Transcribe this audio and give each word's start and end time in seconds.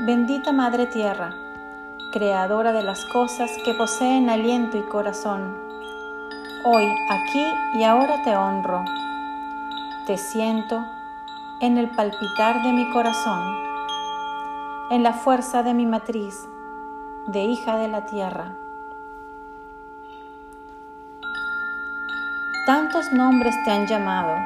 bendita 0.00 0.52
Madre 0.52 0.86
Tierra, 0.86 1.34
creadora 2.12 2.72
de 2.72 2.84
las 2.84 3.04
cosas 3.06 3.50
que 3.64 3.74
poseen 3.74 4.30
aliento 4.30 4.78
y 4.78 4.82
corazón. 4.82 5.56
Hoy, 6.64 6.86
aquí 7.10 7.44
y 7.74 7.82
ahora 7.82 8.22
te 8.22 8.36
honro. 8.36 8.84
Te 10.06 10.16
siento 10.16 10.86
en 11.60 11.78
el 11.78 11.90
palpitar 11.90 12.62
de 12.62 12.72
mi 12.72 12.88
corazón, 12.90 13.42
en 14.92 15.02
la 15.02 15.14
fuerza 15.14 15.64
de 15.64 15.74
mi 15.74 15.84
matriz, 15.84 16.48
de 17.26 17.42
hija 17.42 17.76
de 17.76 17.88
la 17.88 18.06
tierra. 18.06 18.54
Tantos 22.66 23.10
nombres 23.10 23.56
te 23.64 23.72
han 23.72 23.88
llamado, 23.88 24.36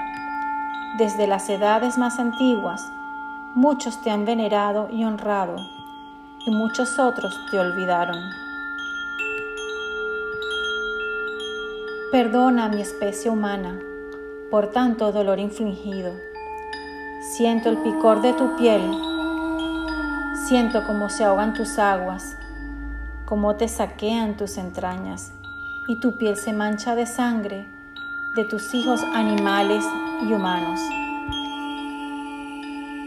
desde 0.96 1.26
las 1.26 1.50
edades 1.50 1.98
más 1.98 2.18
antiguas, 2.18 2.90
muchos 3.54 4.00
te 4.02 4.10
han 4.10 4.24
venerado 4.24 4.88
y 4.90 5.04
honrado, 5.04 5.56
y 6.46 6.50
muchos 6.50 6.98
otros 6.98 7.38
te 7.50 7.58
olvidaron. 7.58 8.16
Perdona 12.10 12.66
a 12.66 12.68
mi 12.68 12.80
especie 12.80 13.30
humana 13.30 13.78
por 14.50 14.70
tanto 14.70 15.12
dolor 15.12 15.38
infligido. 15.38 16.12
Siento 17.36 17.70
el 17.70 17.78
picor 17.78 18.20
de 18.20 18.32
tu 18.32 18.56
piel, 18.56 18.82
siento 20.46 20.84
cómo 20.86 21.08
se 21.08 21.24
ahogan 21.24 21.54
tus 21.54 21.78
aguas, 21.78 22.36
cómo 23.24 23.56
te 23.56 23.68
saquean 23.68 24.36
tus 24.36 24.58
entrañas 24.58 25.32
y 25.88 26.00
tu 26.00 26.16
piel 26.18 26.36
se 26.36 26.52
mancha 26.52 26.94
de 26.94 27.06
sangre 27.06 27.66
de 28.36 28.44
tus 28.44 28.74
hijos 28.74 29.02
animales 29.14 29.84
y 30.22 30.32
humanos. 30.32 30.80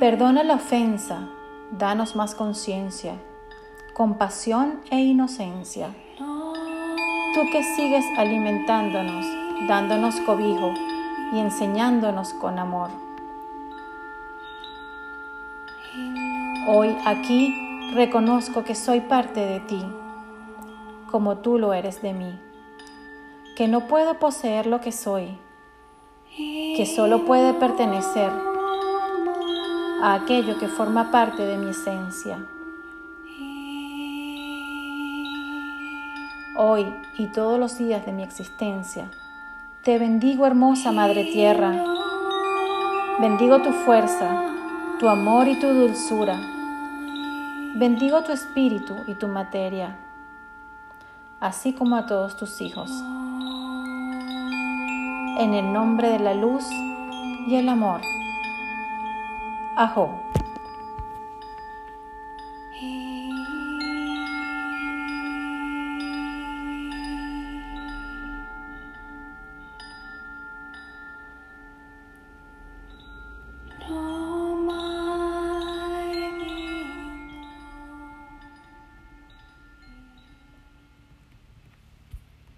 Perdona 0.05 0.44
la 0.44 0.54
ofensa, 0.54 1.30
danos 1.72 2.16
más 2.16 2.36
conciencia, 2.36 3.16
compasión 3.96 4.82
e 4.91 5.00
inocencia. 5.00 5.96
Tú 7.34 7.41
que 7.52 7.63
sigues 7.76 8.05
alimentándonos, 8.15 9.26
dándonos 9.68 10.20
cobijo 10.20 10.76
y 11.34 11.40
enseñándonos 11.40 12.35
con 12.35 12.60
amor. 12.60 12.91
Hoy 16.68 16.96
aquí 17.08 17.52
reconozco 17.96 18.63
que 18.63 18.76
soy 18.76 18.99
parte 18.99 19.40
de 19.40 19.60
ti, 19.62 19.84
como 21.10 21.40
tú 21.40 21.58
lo 21.58 21.74
eres 21.74 22.04
de 22.04 22.13
mí, 22.13 22.40
que 23.58 23.68
no 23.68 23.87
puedo 23.87 24.20
poseer 24.20 24.68
lo 24.68 24.82
que 24.82 24.91
soy, 24.91 25.40
que 26.37 26.85
solo 26.96 27.26
puede 27.26 27.55
pertenecer 27.55 28.55
a 30.01 30.13
aquello 30.13 30.57
que 30.57 30.68
forma 30.68 31.12
parte 31.12 31.46
de 31.46 31.57
mi 31.57 31.70
esencia. 31.70 32.38
Hoy 36.57 36.93
y 37.18 37.27
todos 37.27 37.60
los 37.60 37.77
días 37.77 38.05
de 38.05 38.12
mi 38.12 38.24
existencia, 38.24 39.10
te 39.84 39.99
bendigo 39.99 40.46
hermosa 40.46 40.91
Madre 40.91 41.26
Tierra. 41.26 41.74
Bendigo 43.20 43.62
tu 43.62 43.71
fuerza, 43.71 44.46
tu 44.99 45.07
amor 45.07 45.48
y 45.48 45.60
tu 45.60 45.68
dulzura. 45.68 46.40
Bendigo 47.76 48.24
tu 48.24 48.32
espíritu 48.32 48.96
y 49.07 49.15
tu 49.15 49.27
materia, 49.27 49.98
así 51.40 51.74
como 51.74 51.98
a 51.98 52.05
todos 52.05 52.37
tus 52.37 52.62
hijos. 52.62 52.90
En 55.40 55.54
el 55.54 55.74
nombre 55.74 56.09
de 56.09 56.20
la 56.20 56.34
luz 56.34 56.63
y 57.48 57.55
el 57.55 57.68
amor. 57.68 58.02
Ajo. 59.76 60.09
No. 73.90 74.15